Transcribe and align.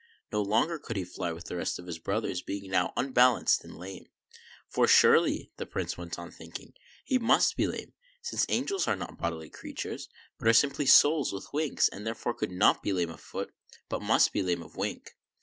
No 0.31 0.41
longer 0.41 0.79
could 0.79 0.95
he 0.97 1.03
fly 1.03 1.31
with 1.31 1.43
the 1.43 1.55
rest 1.55 1.77
of 1.77 1.85
his 1.85 1.99
brothers, 1.99 2.41
being 2.41 2.71
now 2.71 2.91
unbalanced 2.97 3.63
and 3.63 3.77
lame." 3.77 4.07
For, 4.73 4.87
surely," 4.87 5.51
the 5.57 5.67
Prince 5.67 5.95
went 5.95 6.17
on 6.17 6.31
thinking, 6.31 6.73
"he 7.05 7.19
must 7.19 7.55
be 7.55 7.67
lame, 7.67 7.93
since 8.19 8.47
angels 8.49 8.87
are 8.87 8.95
not 8.95 9.19
bodily 9.19 9.51
creatures, 9.51 10.09
but 10.39 10.47
are 10.47 10.53
simply 10.53 10.87
souls 10.87 11.31
IOI 11.31 11.33
102 11.33 11.33
THE 11.33 11.39
FAIRY 11.39 11.41
SPINNING 11.43 11.45
WHEEL 11.53 11.61
with 11.67 11.71
wings, 11.73 11.89
and 11.89 12.07
therefore 12.07 12.33
could 12.33 12.51
not 12.51 12.81
be 12.81 12.93
lame 12.93 13.09
of 13.11 13.21
foot, 13.21 13.53
but 13.89 14.01
must 14.01 14.33
be 14.33 14.41
lame 14.41 14.63
of 14.63 14.75
wing." 14.75 15.01